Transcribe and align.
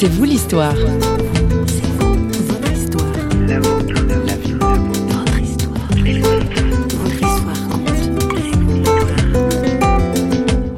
C'est 0.00 0.06
vous 0.06 0.22
l'histoire. 0.22 0.76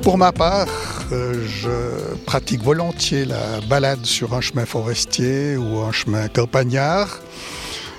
Pour 0.01 0.17
ma 0.17 0.33
part, 0.33 0.69
euh, 1.13 1.35
je 1.47 2.15
pratique 2.25 2.63
volontiers 2.63 3.27
la 3.27 3.61
balade 3.69 4.07
sur 4.07 4.33
un 4.33 4.41
chemin 4.41 4.65
forestier 4.65 5.59
ou 5.59 5.81
un 5.81 5.93
chemin 5.93 6.29
campagnard. 6.29 7.21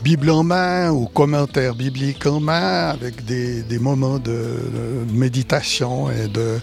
Bible 0.02 0.32
en 0.32 0.42
main 0.42 0.90
ou 0.90 1.06
commentaires 1.06 1.76
bibliques 1.76 2.26
en 2.26 2.40
main 2.40 2.90
avec 2.90 3.24
des, 3.26 3.64
moments 3.80 4.18
de, 4.18 4.58
méditation 5.14 6.10
et 6.10 6.28
de, 6.28 6.60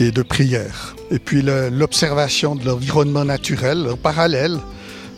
et 0.00 0.10
de 0.10 0.22
prière. 0.22 0.96
Et 1.10 1.18
puis 1.18 1.42
l'observation 1.42 2.54
de 2.54 2.64
l'environnement 2.64 3.24
naturel 3.24 3.86
en 3.90 3.96
parallèle 3.96 4.58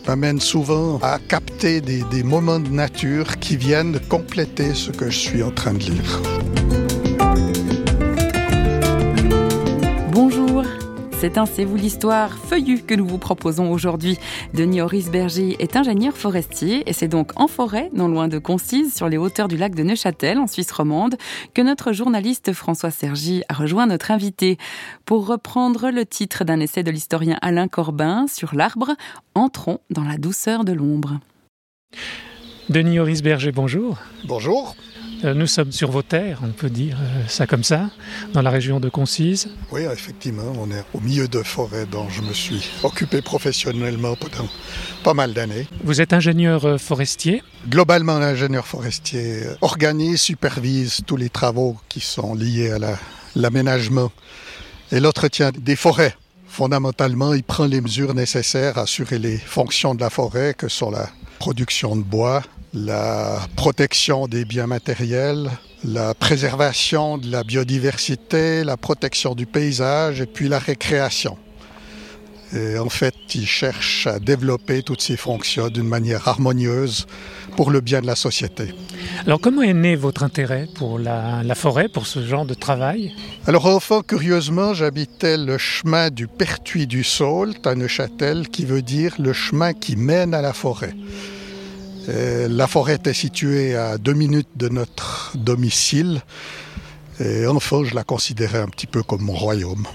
m'amène 0.07 0.39
souvent 0.39 0.99
à 1.01 1.19
capter 1.19 1.81
des, 1.81 2.23
moments 2.23 2.59
de 2.59 2.69
nature 2.69 3.39
qui 3.39 3.57
viennent 3.57 3.99
compléter 4.07 4.73
ce 4.73 4.91
que 4.91 5.09
je 5.09 5.17
suis 5.17 5.43
en 5.43 5.51
train 5.51 5.73
de 5.73 5.79
lire. 5.79 6.21
C'est 11.27 11.39
un 11.39 11.45
C'est 11.45 11.65
vous 11.65 11.75
l'histoire 11.75 12.37
feuillu 12.37 12.83
que 12.83 12.95
nous 12.95 13.05
vous 13.05 13.17
proposons 13.17 13.69
aujourd'hui. 13.69 14.17
Denis 14.53 14.79
Horis 14.79 15.09
Berger 15.09 15.57
est 15.59 15.75
ingénieur 15.75 16.15
forestier 16.15 16.89
et 16.89 16.93
c'est 16.93 17.09
donc 17.09 17.37
en 17.37 17.49
forêt, 17.49 17.89
non 17.93 18.07
loin 18.07 18.29
de 18.29 18.37
Concise, 18.37 18.95
sur 18.95 19.09
les 19.09 19.17
hauteurs 19.17 19.49
du 19.49 19.57
lac 19.57 19.75
de 19.75 19.83
Neuchâtel, 19.83 20.37
en 20.37 20.47
Suisse 20.47 20.71
romande, 20.71 21.17
que 21.53 21.61
notre 21.61 21.91
journaliste 21.91 22.53
François 22.53 22.91
Sergi 22.91 23.43
a 23.49 23.55
rejoint 23.55 23.87
notre 23.87 24.11
invité. 24.11 24.57
Pour 25.03 25.27
reprendre 25.27 25.89
le 25.89 26.05
titre 26.05 26.45
d'un 26.45 26.61
essai 26.61 26.83
de 26.83 26.91
l'historien 26.91 27.37
Alain 27.41 27.67
Corbin 27.67 28.27
sur 28.27 28.55
l'arbre, 28.55 28.95
entrons 29.35 29.79
dans 29.89 30.05
la 30.05 30.17
douceur 30.17 30.63
de 30.63 30.71
l'ombre. 30.71 31.19
Denis 32.69 32.99
Horis 32.99 33.21
Berger, 33.21 33.51
bonjour. 33.51 33.99
Bonjour. 34.23 34.77
Euh, 35.23 35.33
nous 35.33 35.47
sommes 35.47 35.71
sur 35.71 35.89
vos 35.89 36.03
terres, 36.03 36.39
on 36.43 36.51
peut 36.51 36.69
dire 36.69 36.97
euh, 37.01 37.27
ça 37.27 37.47
comme 37.47 37.63
ça, 37.63 37.89
dans 38.33 38.43
la 38.43 38.51
région 38.51 38.79
de 38.79 38.87
Concise. 38.87 39.49
Oui, 39.71 39.81
effectivement, 39.81 40.53
on 40.59 40.69
est 40.69 40.83
au 40.93 40.99
milieu 40.99 41.27
de 41.27 41.41
forêts 41.41 41.87
dont 41.87 42.07
je 42.09 42.21
me 42.21 42.33
suis 42.33 42.69
occupé 42.83 43.21
professionnellement 43.23 44.15
pendant 44.15 44.47
pas 45.03 45.15
mal 45.15 45.33
d'années. 45.33 45.67
Vous 45.83 46.01
êtes 46.01 46.13
ingénieur 46.13 46.65
euh, 46.65 46.77
forestier 46.77 47.41
Globalement, 47.67 48.19
l'ingénieur 48.19 48.67
forestier 48.67 49.41
organise, 49.61 50.21
supervise 50.21 50.99
tous 51.05 51.17
les 51.17 51.29
travaux 51.29 51.77
qui 51.89 51.99
sont 51.99 52.35
liés 52.35 52.71
à 52.71 52.97
l'aménagement 53.35 54.11
et 54.91 54.99
l'entretien 54.99 55.51
des 55.51 55.75
forêts. 55.75 56.15
Fondamentalement, 56.47 57.33
il 57.33 57.43
prend 57.43 57.65
les 57.65 57.81
mesures 57.81 58.13
nécessaires 58.13 58.77
à 58.77 58.81
assurer 58.81 59.19
les 59.19 59.37
fonctions 59.37 59.95
de 59.95 60.01
la 60.01 60.09
forêt, 60.09 60.53
que 60.53 60.67
sont 60.67 60.91
la 60.91 61.09
production 61.39 61.95
de 61.95 62.03
bois, 62.03 62.41
la 62.73 63.39
protection 63.55 64.27
des 64.27 64.45
biens 64.45 64.67
matériels, 64.67 65.49
la 65.83 66.13
préservation 66.13 67.17
de 67.17 67.31
la 67.31 67.43
biodiversité, 67.43 68.63
la 68.63 68.77
protection 68.77 69.35
du 69.35 69.45
paysage 69.45 70.21
et 70.21 70.25
puis 70.25 70.47
la 70.47 70.59
récréation. 70.59 71.37
Et 72.53 72.77
en 72.77 72.87
fait, 72.87 73.13
il 73.35 73.45
cherche 73.45 74.07
à 74.07 74.19
développer 74.19 74.81
toutes 74.81 75.01
ces 75.01 75.17
fonctions 75.17 75.67
d'une 75.67 75.87
manière 75.87 76.27
harmonieuse 76.29 77.05
pour 77.57 77.71
le 77.71 77.81
bien 77.81 77.99
de 77.99 78.07
la 78.07 78.15
société. 78.15 78.73
Alors 79.25 79.41
comment 79.41 79.63
est 79.63 79.73
né 79.73 79.95
votre 79.95 80.23
intérêt 80.23 80.67
pour 80.75 80.97
la, 80.97 81.43
forêt, 81.55 81.89
pour 81.89 82.07
ce 82.07 82.25
genre 82.25 82.45
de 82.45 82.53
travail? 82.53 83.13
Alors 83.47 83.65
enfin, 83.65 84.01
curieusement, 84.01 84.73
j'habitais 84.73 85.37
le 85.37 85.57
chemin 85.57 86.09
du 86.09 86.27
Pertuis 86.27 86.87
du 86.87 87.03
Sault 87.03 87.65
à 87.65 87.75
Neuchâtel, 87.75 88.47
qui 88.47 88.63
veut 88.63 88.81
dire 88.81 89.15
le 89.19 89.33
chemin 89.33 89.73
qui 89.73 89.97
mène 89.97 90.33
à 90.33 90.41
la 90.41 90.53
forêt. 90.53 90.93
Euh, 92.09 92.47
la 92.49 92.67
forêt 92.67 92.95
était 92.95 93.13
située 93.13 93.75
à 93.75 93.97
deux 93.97 94.13
minutes 94.13 94.49
de 94.55 94.69
notre 94.69 95.31
domicile. 95.35 96.21
Et 97.19 97.47
enfin, 97.47 97.83
je 97.83 97.95
la 97.95 98.03
considérais 98.03 98.59
un 98.59 98.67
petit 98.67 98.87
peu 98.87 99.03
comme 99.03 99.21
mon 99.21 99.33
royaume. 99.33 99.87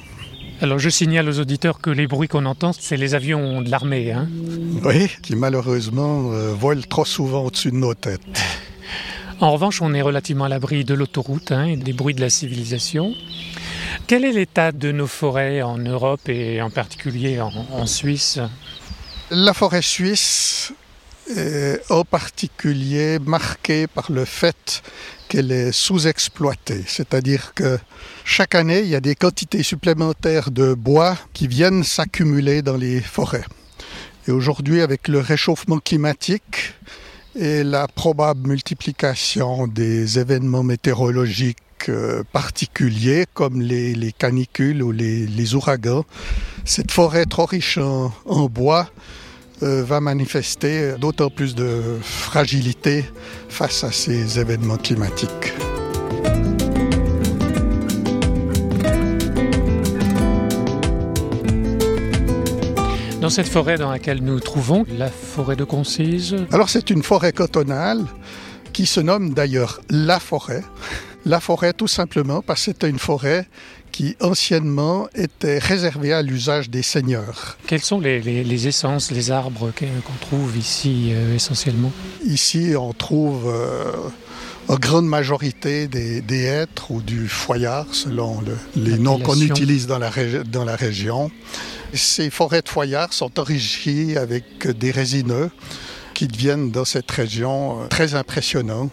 Alors 0.60 0.78
je 0.78 0.90
signale 0.90 1.28
aux 1.28 1.40
auditeurs 1.40 1.80
que 1.80 1.90
les 1.90 2.06
bruits 2.06 2.28
qu'on 2.28 2.44
entend, 2.44 2.72
c'est 2.72 2.96
les 2.96 3.14
avions 3.14 3.62
de 3.62 3.70
l'armée. 3.70 4.12
Hein 4.12 4.28
oui, 4.84 5.10
qui 5.22 5.34
malheureusement 5.34 6.30
euh, 6.32 6.52
volent 6.52 6.82
trop 6.88 7.04
souvent 7.04 7.44
au-dessus 7.44 7.70
de 7.70 7.76
nos 7.76 7.94
têtes. 7.94 8.20
En 9.40 9.50
revanche, 9.50 9.82
on 9.82 9.92
est 9.92 10.02
relativement 10.02 10.44
à 10.44 10.48
l'abri 10.48 10.84
de 10.84 10.94
l'autoroute 10.94 11.50
hein, 11.50 11.64
et 11.64 11.76
des 11.76 11.92
bruits 11.92 12.14
de 12.14 12.20
la 12.20 12.30
civilisation. 12.30 13.12
Quel 14.06 14.24
est 14.24 14.30
l'état 14.30 14.70
de 14.70 14.92
nos 14.92 15.08
forêts 15.08 15.62
en 15.62 15.78
Europe 15.78 16.28
et 16.28 16.62
en 16.62 16.70
particulier 16.70 17.40
en 17.40 17.86
Suisse? 17.86 18.38
La 19.30 19.54
forêt 19.54 19.82
suisse 19.82 20.72
en 21.88 22.04
particulier 22.04 23.18
marquée 23.18 23.86
par 23.86 24.10
le 24.10 24.24
fait 24.24 24.82
qu'elle 25.28 25.50
est 25.50 25.72
sous-exploitée. 25.72 26.84
C'est-à-dire 26.86 27.54
que 27.54 27.78
chaque 28.24 28.54
année, 28.54 28.80
il 28.80 28.88
y 28.88 28.94
a 28.94 29.00
des 29.00 29.14
quantités 29.14 29.62
supplémentaires 29.62 30.50
de 30.50 30.74
bois 30.74 31.16
qui 31.32 31.48
viennent 31.48 31.84
s'accumuler 31.84 32.60
dans 32.60 32.76
les 32.76 33.00
forêts. 33.00 33.44
Et 34.28 34.30
aujourd'hui, 34.30 34.82
avec 34.82 35.08
le 35.08 35.20
réchauffement 35.20 35.78
climatique 35.78 36.74
et 37.34 37.64
la 37.64 37.88
probable 37.88 38.46
multiplication 38.46 39.66
des 39.66 40.18
événements 40.18 40.62
météorologiques 40.62 41.58
euh, 41.88 42.22
particuliers 42.32 43.24
comme 43.32 43.62
les, 43.62 44.12
canicules 44.12 44.82
ou 44.82 44.92
les, 44.92 45.54
ouragans, 45.54 46.04
cette 46.64 46.90
forêt 46.90 47.24
trop 47.24 47.46
riche 47.46 47.78
en 47.78 48.48
bois 48.50 48.90
euh, 48.90 49.21
va 49.62 50.00
manifester 50.00 50.94
d'autant 50.98 51.30
plus 51.30 51.54
de 51.54 51.80
fragilité 52.02 53.04
face 53.48 53.84
à 53.84 53.92
ces 53.92 54.38
événements 54.38 54.76
climatiques. 54.76 55.52
Dans 63.22 63.30
cette 63.30 63.48
forêt 63.48 63.78
dans 63.78 63.92
laquelle 63.92 64.20
nous 64.20 64.32
nous 64.32 64.40
trouvons, 64.40 64.84
la 64.98 65.08
forêt 65.08 65.54
de 65.54 65.62
Concise 65.62 66.34
Alors 66.50 66.68
c'est 66.68 66.90
une 66.90 67.04
forêt 67.04 67.32
cotonale 67.32 68.04
qui 68.72 68.84
se 68.84 68.98
nomme 68.98 69.32
d'ailleurs 69.32 69.80
la 69.90 70.18
forêt. 70.18 70.64
La 71.24 71.38
forêt 71.38 71.72
tout 71.72 71.86
simplement 71.86 72.42
parce 72.42 72.58
que 72.62 72.64
c'était 72.72 72.90
une 72.90 72.98
forêt 72.98 73.46
qui 73.92 74.16
anciennement 74.20 75.06
était 75.14 75.58
réservé 75.58 76.12
à 76.12 76.22
l'usage 76.22 76.70
des 76.70 76.82
seigneurs. 76.82 77.58
Quelles 77.66 77.82
sont 77.82 78.00
les, 78.00 78.66
essences, 78.66 79.10
les 79.10 79.30
arbres 79.30 79.70
qu'on 79.76 80.26
trouve 80.26 80.56
ici 80.56 81.10
euh, 81.12 81.36
essentiellement? 81.36 81.92
Ici, 82.24 82.72
on 82.76 82.92
trouve 82.94 83.46
euh, 83.46 83.92
en 84.68 84.76
grande 84.76 85.06
majorité 85.06 85.86
des, 85.86 86.22
des, 86.22 86.42
hêtres 86.42 86.90
ou 86.90 87.02
du 87.02 87.28
foyard, 87.28 87.86
selon 87.92 88.42
les 88.74 88.98
noms 88.98 89.18
qu'on 89.18 89.40
utilise 89.40 89.86
dans 89.86 89.98
la, 89.98 90.10
dans 90.50 90.64
la 90.64 90.76
région. 90.76 91.30
Ces 91.92 92.30
forêts 92.30 92.62
de 92.62 92.68
foyard 92.70 93.12
sont 93.12 93.38
enrichies 93.38 94.16
avec 94.16 94.66
des 94.66 94.90
résineux 94.90 95.50
qui 96.14 96.28
deviennent 96.28 96.70
dans 96.70 96.84
cette 96.84 97.10
région 97.10 97.82
euh, 97.82 97.86
très 97.88 98.14
impressionnants, 98.14 98.90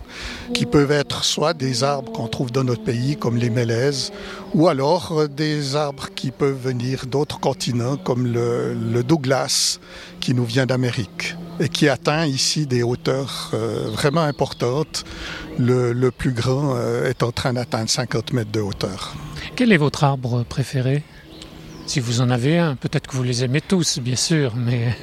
qui 0.54 0.66
peuvent 0.66 0.92
être 0.92 1.24
soit 1.24 1.54
des 1.54 1.84
arbres 1.84 2.12
qu'on 2.12 2.28
trouve 2.28 2.52
dans 2.52 2.64
notre 2.64 2.84
pays 2.84 3.18
comme 3.18 3.38
les 3.38 3.50
mélèzes, 3.50 4.12
ou 4.54 4.68
alors 4.68 5.20
euh, 5.20 5.28
des 5.28 5.76
arbres 5.76 6.10
qui 6.16 6.32
peuvent 6.32 6.60
venir 6.62 7.06
d'autres 7.06 7.40
continents 7.40 7.98
comme 7.98 8.28
le, 8.28 9.04
Douglas 9.04 9.80
qui 10.20 10.34
nous 10.34 10.46
vient 10.46 10.66
d'Amérique 10.66 11.36
et 11.60 11.70
qui 11.70 11.90
atteint 11.90 12.26
ici 12.26 12.68
des 12.68 12.84
hauteurs 12.84 13.52
euh, 13.54 13.88
vraiment 13.92 14.22
importantes. 14.22 15.04
Le, 15.58 15.94
le 15.94 16.12
plus 16.12 16.32
grand 16.32 16.78
est 17.06 17.22
en 17.24 17.32
train 17.32 17.54
d'atteindre 17.54 17.90
50 17.90 18.34
mètres 18.34 18.52
de 18.52 18.62
hauteur. 18.62 19.14
Quel 19.56 19.74
est 19.74 19.78
votre 19.78 20.04
arbre 20.04 20.44
préféré? 20.44 21.04
Si 21.90 22.00
vous 22.00 22.22
en 22.22 22.30
avez 22.30 22.60
un, 22.60 22.76
peut-être 22.76 23.08
que 23.08 23.16
vous 23.16 23.24
les 23.24 23.44
aimez 23.44 23.62
tous, 23.62 23.98
bien 23.98 24.16
sûr, 24.16 24.54
mais... 24.56 24.96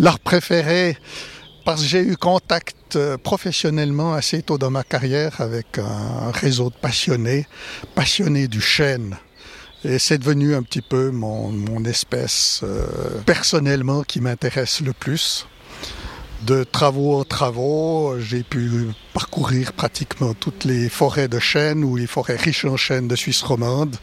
L'arbre 0.00 0.18
préféré, 0.24 0.96
parce 1.64 1.82
que 1.82 1.86
j'ai 1.86 2.00
eu 2.00 2.16
contact 2.16 2.96
euh, 2.96 3.16
professionnellement 3.16 4.14
assez 4.14 4.42
tôt 4.42 4.58
dans 4.58 4.70
ma 4.70 4.82
carrière 4.82 5.40
avec 5.40 5.78
un 5.78 6.30
réseau 6.32 6.70
de 6.70 6.74
passionnés, 6.74 7.46
passionnés 7.94 8.48
du 8.48 8.60
chêne. 8.60 9.16
Et 9.84 9.98
c'est 9.98 10.18
devenu 10.18 10.54
un 10.54 10.62
petit 10.62 10.82
peu 10.82 11.10
mon, 11.10 11.84
espèce 11.84 12.60
euh, 12.62 12.86
personnellement 13.26 14.02
qui 14.02 14.20
m'intéresse 14.20 14.80
le 14.80 14.92
plus 14.92 15.46
de 16.42 16.64
travaux 16.64 17.20
en 17.20 17.24
travaux, 17.24 18.16
j'ai 18.18 18.42
pu 18.42 18.88
parcourir 19.14 19.72
pratiquement 19.72 20.34
toutes 20.34 20.64
les 20.64 20.88
forêts 20.88 21.28
de 21.28 21.38
chênes 21.38 21.84
ou 21.84 21.96
les 21.96 22.06
forêts 22.06 22.36
riches 22.36 22.64
en 22.64 22.76
chênes 22.76 23.06
de 23.06 23.14
Suisse 23.14 23.42
romande. 23.42 23.96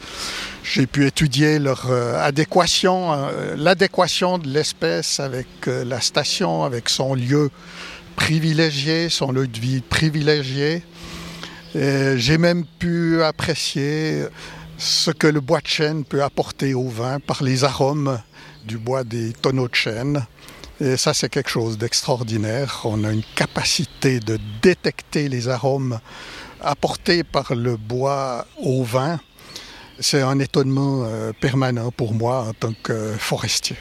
J'ai 0.62 0.86
pu 0.86 1.06
étudier 1.06 1.58
leur 1.58 1.90
euh, 1.90 2.18
adéquation, 2.22 3.12
euh, 3.12 3.54
l'adéquation 3.56 4.38
de 4.38 4.48
l'espèce 4.48 5.20
avec 5.20 5.46
euh, 5.68 5.84
la 5.84 6.00
station, 6.00 6.64
avec 6.64 6.88
son 6.88 7.14
lieu 7.14 7.50
privilégié, 8.16 9.10
son 9.10 9.32
lieu 9.32 9.46
de 9.46 9.58
vie 9.58 9.80
privilégié. 9.80 10.82
J'ai 11.74 12.36
même 12.36 12.64
pu 12.64 13.22
apprécier 13.22 14.24
ce 14.76 15.12
que 15.12 15.28
le 15.28 15.40
bois 15.40 15.60
de 15.60 15.68
chêne 15.68 16.04
peut 16.04 16.24
apporter 16.24 16.74
au 16.74 16.88
vin 16.88 17.20
par 17.20 17.44
les 17.44 17.62
arômes 17.62 18.18
du 18.64 18.76
bois 18.76 19.04
des 19.04 19.32
tonneaux 19.32 19.68
de 19.68 19.74
chêne. 19.76 20.26
Et 20.80 20.96
ça, 20.96 21.12
c'est 21.12 21.28
quelque 21.28 21.50
chose 21.50 21.76
d'extraordinaire. 21.76 22.80
On 22.84 23.04
a 23.04 23.12
une 23.12 23.24
capacité 23.34 24.18
de 24.18 24.38
détecter 24.62 25.28
les 25.28 25.48
arômes 25.48 26.00
apportés 26.62 27.22
par 27.22 27.54
le 27.54 27.76
bois 27.76 28.46
au 28.62 28.82
vin 28.82 29.20
c'est 30.00 30.22
un 30.22 30.38
étonnement 30.38 31.04
euh, 31.04 31.32
permanent 31.38 31.90
pour 31.90 32.14
moi 32.14 32.46
en 32.48 32.52
tant 32.54 32.72
que 32.82 33.12
forestier. 33.18 33.76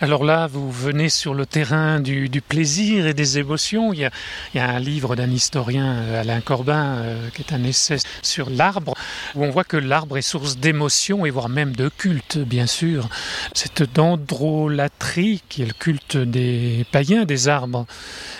Alors 0.00 0.24
là, 0.24 0.48
vous 0.48 0.70
venez 0.70 1.08
sur 1.08 1.32
le 1.32 1.46
terrain 1.46 2.00
du, 2.00 2.28
plaisir 2.40 3.06
et 3.06 3.14
des 3.14 3.38
émotions. 3.38 3.92
Il 3.92 4.00
y 4.00 4.58
a, 4.58 4.68
un 4.68 4.80
livre 4.80 5.14
d'un 5.14 5.30
historien, 5.30 5.94
euh, 5.94 6.20
Alain 6.20 6.40
Corbin, 6.40 6.96
euh, 6.96 7.28
qui 7.30 7.42
est 7.42 7.52
un 7.52 7.62
essai 7.62 7.98
sur 8.22 8.50
l'arbre, 8.50 8.94
où 9.36 9.44
on 9.44 9.50
voit 9.50 9.64
que 9.64 9.76
l'arbre 9.76 10.18
est 10.18 10.22
source 10.22 10.56
d'émotions 10.56 11.24
et 11.24 11.30
voire 11.30 11.48
même 11.48 11.76
de 11.76 11.88
culte, 11.88 12.38
bien 12.38 12.66
sûr. 12.66 13.08
Cette 13.54 13.82
dendrolatrie, 13.94 15.42
qui 15.48 15.62
est 15.62 15.66
le 15.66 15.72
culte 15.72 16.16
des 16.16 16.84
païens 16.90 17.24
des 17.24 17.48
arbres, 17.48 17.86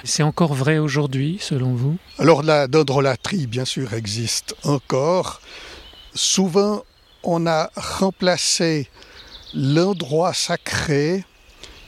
c'est 0.02 0.24
encore 0.24 0.54
vrai 0.54 0.78
aujourd'hui, 0.78 1.38
selon 1.40 1.74
vous? 1.74 1.96
Alors 2.18 2.42
la 2.42 2.66
dendrolatrie, 2.66 3.46
bien 3.46 3.64
sûr, 3.64 3.94
existe 3.94 4.56
encore. 4.64 5.40
Souvent, 6.14 6.82
on 7.22 7.46
a 7.46 7.70
remplacé 7.76 8.88
l'endroit 9.54 10.32
sacré 10.32 11.24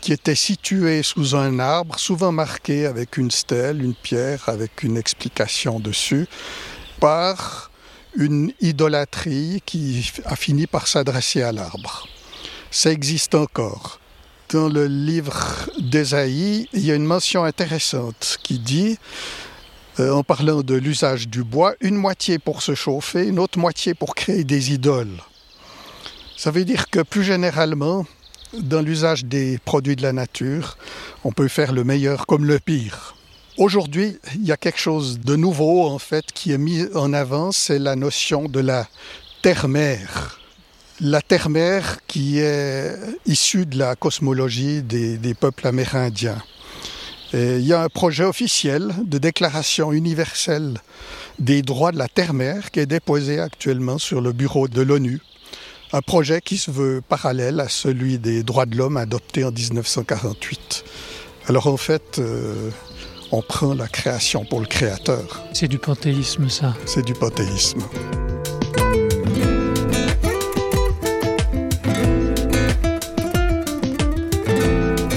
qui 0.01 0.13
était 0.13 0.35
situé 0.35 1.03
sous 1.03 1.37
un 1.37 1.61
arbre, 1.61 1.99
souvent 1.99 2.33
marqué 2.33 2.87
avec 2.87 3.17
une 3.17 3.31
stèle, 3.31 3.83
une 3.83 3.95
pierre, 3.95 4.49
avec 4.49 4.83
une 4.83 4.97
explication 4.97 5.79
dessus, 5.79 6.27
par 6.99 7.71
une 8.17 8.53
idolâtrie 8.61 9.63
qui 9.65 10.11
a 10.25 10.35
fini 10.35 10.67
par 10.67 10.89
s'adresser 10.89 11.43
à 11.43 11.53
l'arbre. 11.53 12.09
Ça 12.71 12.91
existe 12.91 13.35
encore. 13.35 14.01
Dans 14.51 14.69
le 14.69 14.87
livre 14.87 15.71
d'Ésaïe, 15.79 16.69
il 16.73 16.85
y 16.85 16.91
a 16.91 16.95
une 16.95 17.07
mention 17.07 17.45
intéressante 17.45 18.39
qui 18.43 18.59
dit 18.59 18.99
euh, 20.01 20.11
en 20.11 20.23
parlant 20.25 20.63
de 20.63 20.75
l'usage 20.75 21.29
du 21.29 21.45
bois, 21.45 21.75
une 21.81 21.97
moitié 21.97 22.39
pour 22.39 22.63
se 22.63 22.75
chauffer, 22.75 23.27
une 23.27 23.39
autre 23.39 23.59
moitié 23.59 23.93
pour 23.93 24.15
créer 24.15 24.43
des 24.45 24.73
idoles. 24.73 25.21
Ça 26.37 26.51
veut 26.51 26.65
dire 26.65 26.89
que 26.89 27.01
plus 27.01 27.23
généralement, 27.23 28.07
dans 28.59 28.81
l'usage 28.81 29.25
des 29.27 29.59
produits 29.59 29.97
de 29.97 30.03
la 30.03 30.15
nature, 30.15 30.79
on 31.25 31.33
peut 31.33 31.49
faire 31.49 31.73
le 31.73 31.85
meilleur 31.85 32.27
comme 32.27 32.47
le 32.47 32.59
pire. 32.59 33.15
Aujourd'hui, 33.59 34.19
il 34.35 34.47
y 34.47 34.53
a 34.53 34.57
quelque 34.57 34.81
chose 34.81 35.21
de 35.21 35.37
nouveau 35.37 35.87
en 35.87 35.99
fait 35.99 36.25
qui 36.33 36.53
est 36.53 36.59
mis 36.59 36.87
en 36.95 37.13
avant, 37.13 37.53
c'est 37.53 37.79
la 37.79 37.95
notion 37.95 38.49
de 38.49 38.61
la 38.61 38.89
terre-mère. 39.43 40.41
La 41.01 41.21
terre-mère 41.21 41.99
qui 42.07 42.39
est 42.39 42.97
issue 43.27 43.67
de 43.67 43.77
la 43.77 43.95
cosmologie 43.95 44.83
des, 44.83 45.19
des 45.19 45.35
peuples 45.35 45.67
amérindiens 45.67 46.43
il 47.33 47.67
y 47.67 47.73
a 47.73 47.83
un 47.83 47.89
projet 47.89 48.25
officiel 48.25 48.93
de 49.05 49.19
déclaration 49.19 49.93
universelle 49.93 50.79
des 51.39 51.63
droits 51.63 51.93
de 51.93 51.99
la 51.99 52.09
terre-mère 52.09 52.71
qui 52.71 52.81
est 52.81 52.87
déposé 52.87 53.41
actuellement 53.41 53.99
sur 53.99 54.21
le 54.21 54.33
bureau 54.33 54.69
de 54.69 54.83
l'ONU. 54.83 55.21
Un 55.93 56.01
projet 56.01 56.41
qui 56.41 56.57
se 56.57 56.71
veut 56.71 57.03
parallèle 57.07 57.61
à 57.61 57.69
celui 57.69 58.19
des 58.19 58.43
droits 58.43 58.67
de 58.67 58.77
l'homme 58.77 58.97
adopté 58.97 59.45
en 59.45 59.53
1948. 59.53 60.85
Alors 61.49 61.67
en 61.67 61.77
fait, 61.77 62.19
euh, 62.19 62.71
on 63.31 63.43
prend 63.43 63.75
la 63.75 63.89
création 63.89 64.45
pour 64.45 64.61
le 64.61 64.67
créateur. 64.67 65.45
C'est 65.53 65.69
du 65.69 65.79
panthéisme 65.79 66.49
ça 66.49 66.75
C'est 66.87 67.05
du 67.05 67.15
panthéisme. 67.15 67.83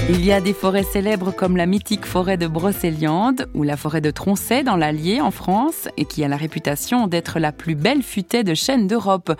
Il 0.08 0.24
y 0.24 0.30
a 0.30 0.40
des 0.40 0.52
forêts 0.52 0.84
célèbres 0.84 1.32
comme 1.32 1.56
la 1.56 1.66
mythique 1.66 2.06
forêt 2.06 2.36
de 2.36 2.46
Brocéliande 2.46 3.48
ou 3.54 3.64
la 3.64 3.76
forêt 3.76 4.00
de 4.00 4.12
Troncet 4.12 4.62
dans 4.62 4.76
l'Allier 4.76 5.20
en 5.20 5.32
France 5.32 5.88
et 5.96 6.04
qui 6.04 6.22
a 6.22 6.28
la 6.28 6.36
réputation 6.36 7.08
d'être 7.08 7.40
la 7.40 7.50
plus 7.50 7.74
belle 7.74 8.04
futaie 8.04 8.44
de 8.44 8.54
chêne 8.54 8.86
d'Europe. 8.86 9.32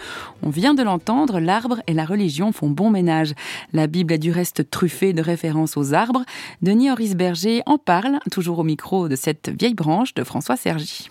On 0.42 0.50
vient 0.50 0.74
de 0.74 0.82
l'entendre, 0.82 1.38
l'arbre 1.38 1.80
et 1.86 1.94
la 1.94 2.04
religion 2.04 2.50
font 2.50 2.68
bon 2.68 2.90
ménage. 2.90 3.32
La 3.72 3.86
Bible 3.86 4.12
est 4.12 4.18
du 4.18 4.32
reste 4.32 4.68
truffée 4.68 5.12
de 5.12 5.22
références 5.22 5.76
aux 5.76 5.94
arbres. 5.94 6.24
Denis 6.62 6.90
Horis 6.90 7.14
Berger 7.14 7.62
en 7.66 7.78
parle, 7.78 8.18
toujours 8.32 8.58
au 8.58 8.64
micro 8.64 9.08
de 9.08 9.14
cette 9.14 9.50
vieille 9.56 9.74
branche 9.74 10.14
de 10.14 10.24
François 10.24 10.56
Sergi. 10.56 11.10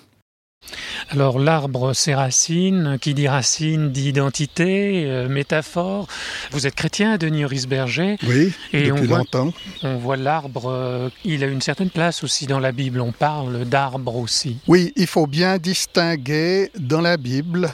Alors 1.09 1.39
l'arbre, 1.39 1.93
c'est 1.93 2.15
racine. 2.15 2.97
Qui 2.99 3.13
dit 3.13 3.27
racine 3.27 3.91
dit 3.91 4.09
identité, 4.09 5.05
euh, 5.05 5.27
métaphore. 5.27 6.07
Vous 6.51 6.67
êtes 6.67 6.75
chrétien, 6.75 7.17
Denis 7.17 7.45
Berger. 7.67 8.17
Oui, 8.27 8.53
et 8.73 8.89
depuis 8.89 9.11
on 9.13 9.17
longtemps. 9.17 9.53
on 9.83 9.97
voit 9.97 10.17
l'arbre, 10.17 10.69
euh, 10.69 11.09
il 11.23 11.43
a 11.43 11.47
une 11.47 11.61
certaine 11.61 11.89
place 11.89 12.23
aussi 12.23 12.47
dans 12.47 12.59
la 12.59 12.71
Bible. 12.71 13.01
On 13.01 13.11
parle 13.11 13.65
d'arbre 13.65 14.15
aussi. 14.15 14.57
Oui, 14.67 14.93
il 14.95 15.07
faut 15.07 15.27
bien 15.27 15.57
distinguer 15.57 16.71
dans 16.77 17.01
la 17.01 17.17
Bible 17.17 17.69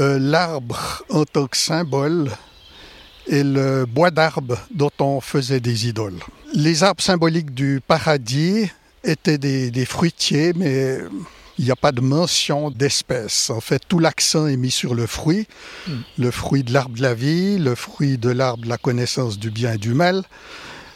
euh, 0.00 0.18
l'arbre 0.18 1.04
en 1.08 1.24
tant 1.24 1.46
que 1.46 1.56
symbole 1.56 2.30
et 3.26 3.44
le 3.44 3.86
bois 3.86 4.10
d'arbre 4.10 4.58
dont 4.74 4.90
on 4.98 5.20
faisait 5.20 5.60
des 5.60 5.86
idoles. 5.86 6.18
Les 6.54 6.82
arbres 6.82 7.02
symboliques 7.02 7.54
du 7.54 7.80
paradis 7.86 8.68
étaient 9.04 9.38
des 9.38 9.84
fruitiers, 9.84 10.52
mais 10.56 10.98
il 11.60 11.64
n'y 11.64 11.70
a 11.70 11.76
pas 11.76 11.92
de 11.92 12.00
mention 12.00 12.70
d'espèce. 12.70 13.50
En 13.50 13.60
fait, 13.60 13.82
tout 13.86 13.98
l'accent 13.98 14.46
est 14.46 14.56
mis 14.56 14.70
sur 14.70 14.94
le 14.94 15.06
fruit, 15.06 15.46
hmm. 15.86 15.92
le 16.16 16.30
fruit 16.30 16.64
de 16.64 16.72
l'arbre 16.72 16.96
de 16.96 17.02
la 17.02 17.12
vie, 17.12 17.58
le 17.58 17.74
fruit 17.74 18.16
de 18.16 18.30
l'arbre 18.30 18.64
de 18.64 18.68
la 18.70 18.78
connaissance 18.78 19.38
du 19.38 19.50
bien 19.50 19.74
et 19.74 19.78
du 19.78 19.92
mal. 19.92 20.24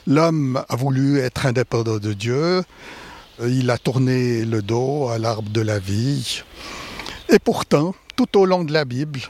L'homme 0.06 0.64
a 0.66 0.74
voulu 0.76 1.18
être 1.18 1.44
indépendant 1.44 1.98
de 1.98 2.14
Dieu, 2.14 2.62
il 3.46 3.68
a 3.68 3.76
tourné 3.76 4.46
le 4.46 4.62
dos 4.62 5.08
à 5.10 5.18
l'arbre 5.18 5.50
de 5.50 5.60
la 5.60 5.78
vie. 5.78 6.42
Et 7.28 7.38
pourtant, 7.38 7.94
tout 8.16 8.38
au 8.38 8.46
long 8.46 8.64
de 8.64 8.72
la 8.72 8.86
Bible, 8.86 9.20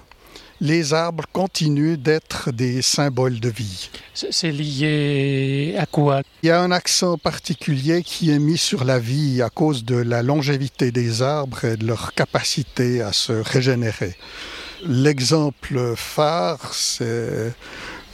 les 0.61 0.95
arbres 0.95 1.25
continuent 1.33 1.97
d'être 1.97 2.53
des 2.53 2.83
symboles 2.83 3.41
de 3.41 3.49
vie. 3.49 3.91
C'est 4.15 4.53
lié 4.53 5.77
à 5.79 5.87
quoi? 5.87 6.23
Il 6.43 6.47
y 6.47 6.51
a 6.51 6.61
un 6.61 6.71
accent 6.71 7.19
particulier 7.19 8.03
qui 8.03 8.31
est 8.31 8.39
mis 8.39 8.59
sur 8.59 8.85
la 8.85 8.99
vie 8.99 9.43
à 9.43 9.51
cause 9.51 9.85
de 9.85 9.97
la 9.97 10.23
longévité 10.23 10.91
des 10.91 11.23
arbres 11.23 11.65
et 11.65 11.77
de 11.77 11.87
leur 11.87 12.15
capacité 12.15 13.03
à 13.03 13.13
se 13.13 13.33
régénérer. 13.33 14.17
L'exemple 14.87 15.95
phare, 15.97 16.75
c'est 16.75 17.53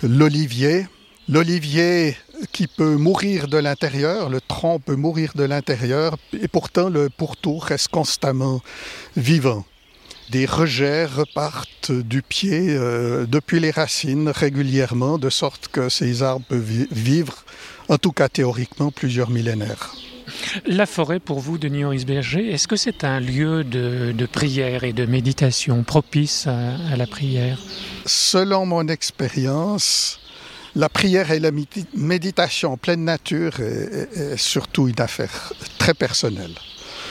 l'olivier. 0.03 0.87
L'olivier 1.29 2.17
qui 2.53 2.67
peut 2.67 2.97
mourir 2.97 3.49
de 3.49 3.59
l'intérieur, 3.59 4.31
le 4.31 4.41
tronc 4.41 4.81
peut 4.81 4.97
mourir 4.97 5.33
de 5.35 5.45
l'intérieur, 5.45 6.17
et 6.33 6.49
pourtant 6.49 6.89
le 6.89 7.11
pourtour 7.11 7.65
reste 7.65 7.89
constamment 7.89 8.61
vivant 9.17 9.65
des 10.31 10.47
rejets 10.47 11.07
repartent 11.07 11.93
du 11.93 12.23
pied 12.23 12.69
euh, 12.71 13.27
depuis 13.27 13.61
les 13.61 13.71
racines 13.71 14.29
régulièrement, 14.29 15.19
de 15.19 15.31
sorte 15.31 15.69
que 15.69 15.89
ces 15.89 16.23
arbres 16.23 16.47
peuvent 16.49 16.87
vivre, 16.91 17.45
en 17.89 17.99
tout 17.99 18.13
cas 18.13 18.29
théoriquement, 18.29 18.91
plusieurs 18.91 19.31
millénaires. 19.31 19.95
La 20.67 20.87
forêt, 20.87 21.19
pour 21.19 21.41
vous, 21.41 21.59
Denis 21.59 22.05
Berger, 22.05 22.53
est-ce 22.53 22.69
que 22.69 22.77
c'est 22.77 23.03
un 23.03 23.19
lieu 23.19 23.65
de, 23.65 24.27
prière 24.27 24.85
et 24.85 24.93
de 24.93 25.05
méditation 25.05 25.83
propice 25.83 26.47
à, 26.47 26.97
la 26.97 27.07
prière? 27.09 27.59
Selon 28.07 28.65
mon 28.65 28.87
expérience, 28.87 30.21
la 30.77 30.89
prière 30.89 31.33
et 31.33 31.41
la 31.41 31.51
méditation 31.95 32.75
en 32.75 32.77
pleine 32.77 33.05
nature 33.05 33.59
est, 33.59 34.37
surtout 34.37 34.87
une 34.87 35.01
affaire 35.01 35.53
très 35.79 35.95
personnelle. 35.95 36.55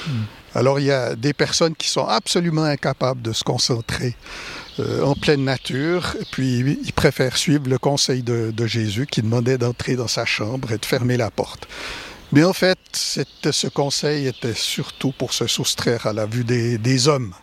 Hmm. 0.08 0.39
Alors 0.56 0.80
il 0.80 0.88
y 0.88 0.92
a 0.92 1.16
des 1.16 1.34
personnes 1.34 1.76
qui 1.76 1.88
sont 1.88 2.08
absolument 2.08 2.64
incapables 2.64 3.22
de 3.22 3.34
se 3.34 3.44
concentrer 3.44 4.16
euh, 4.80 5.04
en 5.04 5.14
pleine 5.14 5.44
nature, 5.44 6.16
puis 6.32 6.60
ils 6.60 6.94
préfèrent 6.94 7.38
suivre 7.38 7.68
le 7.68 7.78
conseil 7.78 8.24
de, 8.24 8.54
Jésus 8.66 9.08
qui 9.08 9.22
demandait 9.22 9.58
d'entrer 9.58 9.96
dans 9.96 10.08
sa 10.08 10.26
chambre 10.26 10.72
et 10.72 10.78
de 10.78 10.86
fermer 10.86 11.18
la 11.18 11.32
porte. 11.32 11.68
Mais 12.32 12.44
en 12.44 12.54
fait, 12.54 12.78
ce 12.94 13.68
conseil 13.68 14.28
était 14.28 14.54
surtout 14.54 15.12
pour 15.12 15.34
se 15.34 15.48
soustraire 15.48 16.06
à 16.06 16.14
la 16.14 16.26
vue 16.26 16.44
des, 16.44 17.08
hommes. 17.08 17.34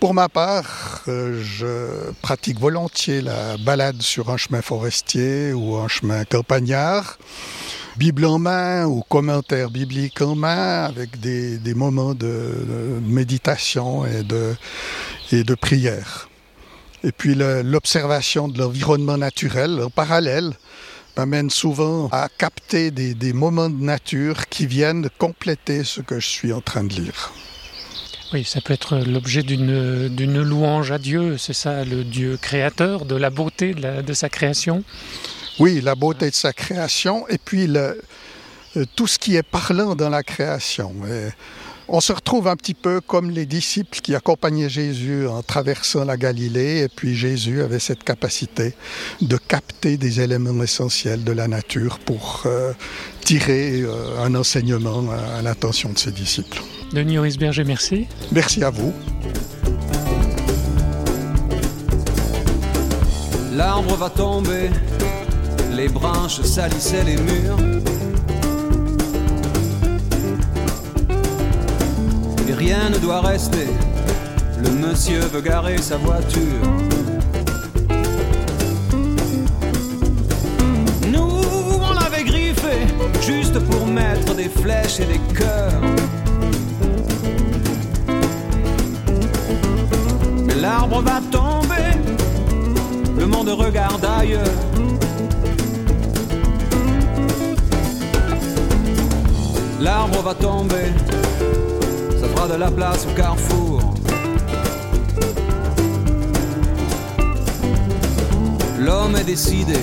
Pour 0.00 0.14
ma 0.14 0.28
part, 0.28 1.02
euh, 1.08 1.40
je 1.42 2.10
pratique 2.22 2.58
volontiers 2.58 3.20
la 3.20 3.56
balade 3.58 4.02
sur 4.02 4.30
un 4.30 4.36
chemin 4.36 4.62
forestier 4.62 5.52
ou 5.52 5.76
un 5.76 5.88
chemin 5.88 6.24
campagnard. 6.24 7.18
Bible 8.00 8.24
en 8.24 8.38
main 8.38 8.86
ou 8.86 9.02
commentaires 9.02 9.68
bibliques 9.68 10.22
en 10.22 10.34
main 10.34 10.84
avec 10.84 11.20
des, 11.20 11.74
moments 11.74 12.14
de, 12.14 12.98
méditation 13.02 14.06
et 14.06 14.22
de, 14.22 14.56
et 15.32 15.44
de 15.44 15.54
prière. 15.54 16.30
Et 17.04 17.12
puis 17.12 17.34
l'observation 17.34 18.48
de 18.48 18.58
l'environnement 18.58 19.18
naturel 19.18 19.82
en 19.82 19.90
parallèle 19.90 20.54
m'amène 21.18 21.50
souvent 21.50 22.08
à 22.10 22.30
capter 22.30 22.90
des, 22.90 23.12
des, 23.12 23.34
moments 23.34 23.68
de 23.68 23.84
nature 23.84 24.48
qui 24.48 24.66
viennent 24.66 25.10
compléter 25.18 25.84
ce 25.84 26.00
que 26.00 26.20
je 26.20 26.26
suis 26.26 26.54
en 26.54 26.62
train 26.62 26.84
de 26.84 26.94
lire. 26.94 27.34
Oui, 28.32 28.44
ça 28.44 28.62
peut 28.62 28.72
être 28.72 28.96
l'objet 28.96 29.42
d'une 29.42 30.40
louange 30.40 30.90
à 30.90 30.96
Dieu, 30.96 31.36
c'est 31.36 31.52
ça, 31.52 31.84
le 31.84 32.02
Dieu 32.04 32.38
créateur, 32.40 33.04
de 33.04 33.14
la 33.14 33.28
beauté 33.28 33.74
de 33.74 34.12
sa 34.14 34.30
création 34.30 34.84
Oui, 35.60 35.82
la 35.82 35.94
beauté 35.94 36.30
de 36.30 36.34
sa 36.34 36.54
création 36.54 37.28
et 37.28 37.36
puis 37.36 37.66
le, 37.66 38.02
euh, 38.78 38.84
tout 38.96 39.06
ce 39.06 39.18
qui 39.18 39.36
est 39.36 39.42
parlant 39.42 39.94
dans 39.94 40.08
la 40.08 40.22
création. 40.22 40.94
on 41.86 42.00
se 42.00 42.12
retrouve 42.12 42.48
un 42.48 42.56
petit 42.56 42.72
peu 42.72 43.02
comme 43.02 43.30
les 43.30 43.44
disciples 43.44 43.98
qui 44.00 44.14
accompagnaient 44.14 44.70
Jésus 44.70 45.26
en 45.26 45.42
traversant 45.42 46.04
la 46.04 46.16
Galilée, 46.16 46.84
et 46.84 46.88
puis 46.88 47.14
Jésus 47.14 47.60
avait 47.60 47.78
cette 47.78 48.04
capacité 48.04 48.74
de 49.20 49.36
capter 49.36 49.98
des 49.98 50.20
éléments 50.20 50.62
essentiels 50.62 51.24
de 51.24 51.32
la 51.32 51.46
nature 51.46 51.98
pour 51.98 52.44
euh, 52.46 52.72
tirer 53.22 53.82
euh, 53.82 54.24
un 54.24 54.34
enseignement 54.36 55.04
à, 55.10 55.42
l'attention 55.42 55.92
de 55.92 55.98
ses 55.98 56.12
disciples. 56.12 56.62
Denis 56.92 57.18
Horisberger, 57.18 57.64
merci. 57.64 58.06
Merci 58.32 58.64
à 58.64 58.70
vous. 58.70 58.94
L'arbre 63.52 63.96
va 63.96 64.08
tomber, 64.08 64.70
les 65.72 65.88
branches 65.88 66.40
salissaient 66.42 67.04
les 67.04 67.16
murs. 67.16 67.58
Et 72.48 72.52
rien 72.52 72.90
ne 72.90 72.98
doit 72.98 73.20
rester, 73.20 73.68
le 74.62 74.70
monsieur 74.70 75.20
veut 75.20 75.40
garer 75.40 75.78
sa 75.78 75.96
voiture. 75.96 76.66
Nous, 81.12 81.42
on 81.82 81.92
l'avait 81.94 82.24
griffé, 82.24 82.86
juste 83.22 83.58
pour 83.60 83.86
mettre 83.86 84.34
des 84.34 84.48
flèches 84.48 85.00
et 85.00 85.06
des 85.06 85.20
cœurs. 85.34 85.82
Mais 90.46 90.54
l'arbre 90.56 91.02
va 91.02 91.20
tomber 91.30 91.70
le 93.20 93.26
monde 93.26 93.50
regarde 93.50 94.04
ailleurs. 94.04 94.69
L'arbre 99.92 100.22
va 100.22 100.34
tomber, 100.34 100.92
ça 102.20 102.28
fera 102.28 102.46
de 102.46 102.54
la 102.54 102.70
place 102.70 103.04
au 103.08 103.12
carrefour. 103.16 103.80
L'homme 108.78 109.16
est 109.16 109.24
décidé, 109.24 109.80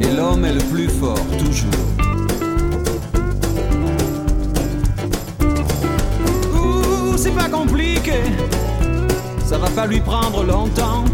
et 0.00 0.10
l'homme 0.10 0.44
est 0.44 0.54
le 0.54 0.64
plus 0.72 0.88
fort 0.88 1.24
toujours. 1.38 1.86
Ouh, 6.56 7.16
c'est 7.16 7.30
pas 7.30 7.48
compliqué, 7.48 8.18
ça 9.44 9.56
va 9.56 9.68
pas 9.68 9.86
lui 9.86 10.00
prendre 10.00 10.42
longtemps. 10.42 11.04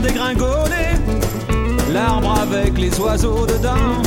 dégringoler 0.00 0.90
l'arbre 1.92 2.38
avec 2.40 2.78
les 2.78 2.98
oiseaux 3.00 3.46
dedans. 3.46 4.02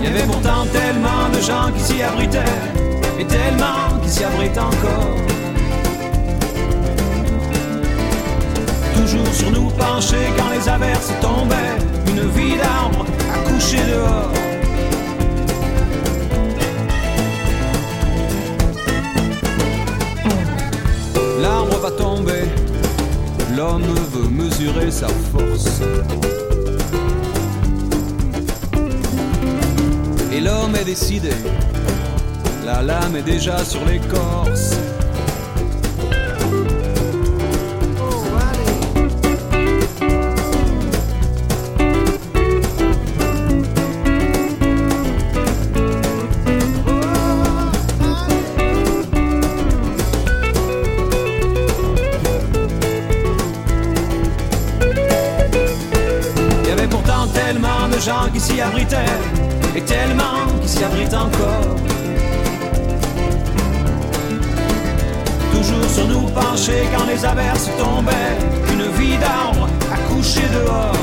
Il 0.00 0.04
y 0.04 0.06
avait 0.06 0.26
pourtant 0.26 0.64
tellement 0.72 1.28
de 1.34 1.40
gens 1.40 1.70
qui 1.76 1.82
s'y 1.82 2.02
abritaient, 2.02 2.56
et 3.18 3.24
tellement 3.24 3.98
qui 4.02 4.10
s'y 4.10 4.24
abritent 4.24 4.58
encore. 4.58 5.16
Toujours 8.94 9.34
sur 9.34 9.50
nous 9.50 9.70
penchés 9.70 10.28
quand 10.36 10.50
les 10.56 10.68
averses 10.68 11.12
tombaient, 11.20 11.76
une 12.08 12.28
vie 12.30 12.56
d'arbre 12.56 13.04
à 13.32 13.50
coucher 13.50 13.78
dehors. 13.92 14.32
L'arbre 21.40 21.78
va 21.78 21.90
tomber, 21.92 22.44
l'homme 23.58 23.82
veut 24.12 24.28
mesurer 24.28 24.88
sa 24.88 25.08
force. 25.08 25.80
Et 30.32 30.40
l'homme 30.40 30.76
est 30.76 30.84
décidé, 30.84 31.32
la 32.64 32.82
lame 32.82 33.16
est 33.16 33.22
déjà 33.22 33.64
sur 33.64 33.84
l'écorce. 33.84 34.76
Qui 58.32 58.38
s'y 58.38 58.60
abritaient 58.60 59.18
et 59.74 59.80
tellement 59.82 60.46
qui 60.62 60.68
s'y 60.68 60.84
abritent 60.84 61.14
encore. 61.14 61.74
Toujours 65.52 65.90
sur 65.90 66.06
nous 66.06 66.28
penchés 66.28 66.84
quand 66.94 67.06
les 67.06 67.24
averses 67.24 67.68
tombaient, 67.76 68.38
une 68.72 68.88
vie 68.92 69.18
d'arbre 69.18 69.68
à 69.92 69.96
coucher 70.12 70.46
dehors. 70.54 70.94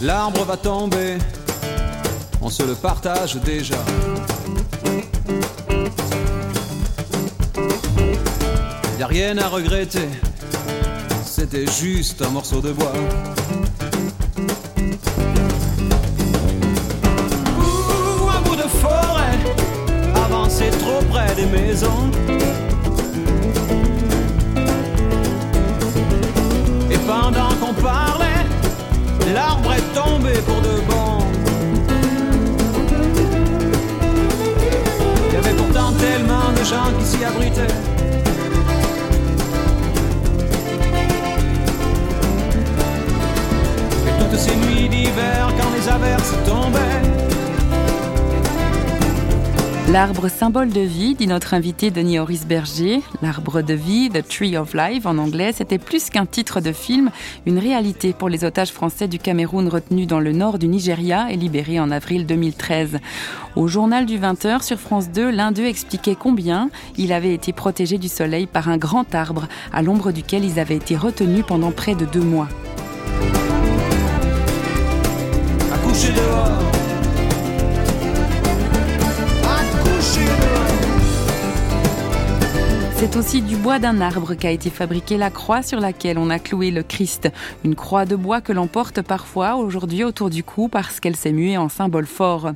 L'arbre 0.00 0.44
va 0.44 0.56
tomber, 0.56 1.18
on 2.40 2.50
se 2.50 2.64
le 2.64 2.74
partage 2.74 3.36
déjà. 3.36 3.78
Y 9.02 9.04
a 9.04 9.08
rien 9.08 9.36
à 9.38 9.48
regretter, 9.48 10.08
c'était 11.24 11.66
juste 11.66 12.22
un 12.22 12.28
morceau 12.28 12.60
de 12.60 12.70
bois. 12.70 12.92
Ou 17.58 18.28
un 18.28 18.40
bout 18.42 18.54
de 18.54 18.68
forêt, 18.80 19.38
avancé 20.14 20.70
trop 20.78 21.02
près 21.10 21.34
des 21.34 21.46
maisons. 21.46 22.12
Et 26.88 26.98
pendant 26.98 27.52
qu'on 27.60 27.74
parlait, 27.82 28.46
l'arbre 29.34 29.72
est 29.72 29.94
tombé 30.00 30.34
pour 30.46 30.60
de 30.60 30.80
bon. 30.88 31.18
Il 35.28 35.34
y 35.34 35.36
avait 35.38 35.56
pourtant 35.56 35.90
tellement 35.94 36.52
de 36.52 36.64
gens 36.64 36.96
qui 37.00 37.04
s'y 37.04 37.24
abritaient. 37.24 37.91
L'arbre 49.92 50.28
symbole 50.28 50.70
de 50.70 50.80
vie, 50.80 51.14
dit 51.14 51.26
notre 51.26 51.52
invité 51.52 51.90
Denis 51.90 52.18
Horis 52.18 52.46
Berger. 52.46 53.02
L'arbre 53.20 53.60
de 53.60 53.74
vie, 53.74 54.08
The 54.08 54.26
Tree 54.26 54.56
of 54.56 54.72
Life 54.72 55.04
en 55.04 55.18
anglais, 55.18 55.52
c'était 55.52 55.76
plus 55.76 56.08
qu'un 56.08 56.24
titre 56.24 56.62
de 56.62 56.72
film, 56.72 57.10
une 57.44 57.58
réalité 57.58 58.14
pour 58.14 58.30
les 58.30 58.42
otages 58.44 58.72
français 58.72 59.06
du 59.06 59.18
Cameroun 59.18 59.68
retenus 59.68 60.06
dans 60.06 60.18
le 60.18 60.32
nord 60.32 60.58
du 60.58 60.66
Nigeria 60.66 61.30
et 61.30 61.36
libérés 61.36 61.78
en 61.78 61.90
avril 61.90 62.24
2013. 62.24 63.00
Au 63.54 63.68
journal 63.68 64.06
du 64.06 64.18
20h 64.18 64.62
sur 64.62 64.80
France 64.80 65.10
2, 65.10 65.30
l'un 65.30 65.52
d'eux 65.52 65.66
expliquait 65.66 66.16
combien 66.18 66.70
il 66.96 67.12
avait 67.12 67.34
été 67.34 67.52
protégé 67.52 67.98
du 67.98 68.08
soleil 68.08 68.46
par 68.46 68.70
un 68.70 68.78
grand 68.78 69.14
arbre 69.14 69.46
à 69.74 69.82
l'ombre 69.82 70.10
duquel 70.10 70.42
ils 70.42 70.58
avaient 70.58 70.76
été 70.76 70.96
retenus 70.96 71.44
pendant 71.46 71.70
près 71.70 71.94
de 71.94 72.06
deux 72.06 72.22
mois. 72.22 72.48
world. 76.32 76.71
C'est 83.02 83.16
aussi 83.16 83.42
du 83.42 83.56
bois 83.56 83.80
d'un 83.80 84.00
arbre 84.00 84.34
qu'a 84.34 84.52
été 84.52 84.70
fabriquée 84.70 85.16
la 85.16 85.28
croix 85.28 85.64
sur 85.64 85.80
laquelle 85.80 86.18
on 86.18 86.30
a 86.30 86.38
cloué 86.38 86.70
le 86.70 86.84
Christ. 86.84 87.28
Une 87.64 87.74
croix 87.74 88.04
de 88.04 88.14
bois 88.14 88.40
que 88.40 88.52
l'on 88.52 88.68
porte 88.68 89.02
parfois 89.02 89.56
aujourd'hui 89.56 90.04
autour 90.04 90.30
du 90.30 90.44
cou 90.44 90.68
parce 90.68 91.00
qu'elle 91.00 91.16
s'est 91.16 91.32
muée 91.32 91.56
en 91.56 91.68
symbole 91.68 92.06
fort. 92.06 92.52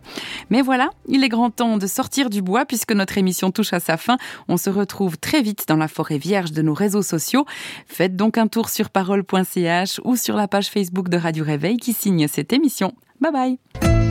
Mais 0.48 0.62
voilà, 0.62 0.90
il 1.08 1.24
est 1.24 1.28
grand 1.28 1.50
temps 1.50 1.78
de 1.78 1.86
sortir 1.88 2.30
du 2.30 2.42
bois 2.42 2.64
puisque 2.64 2.92
notre 2.92 3.18
émission 3.18 3.50
touche 3.50 3.72
à 3.72 3.80
sa 3.80 3.96
fin. 3.96 4.18
On 4.46 4.56
se 4.56 4.70
retrouve 4.70 5.18
très 5.18 5.42
vite 5.42 5.64
dans 5.66 5.78
la 5.78 5.88
forêt 5.88 6.18
vierge 6.18 6.52
de 6.52 6.62
nos 6.62 6.74
réseaux 6.74 7.02
sociaux. 7.02 7.44
Faites 7.88 8.14
donc 8.14 8.38
un 8.38 8.46
tour 8.46 8.68
sur 8.68 8.90
parole.ch 8.90 10.00
ou 10.04 10.14
sur 10.14 10.36
la 10.36 10.46
page 10.46 10.68
Facebook 10.68 11.08
de 11.08 11.16
Radio 11.16 11.44
Réveil 11.44 11.76
qui 11.76 11.92
signe 11.92 12.28
cette 12.28 12.52
émission. 12.52 12.92
Bye 13.20 13.32
bye 13.32 14.05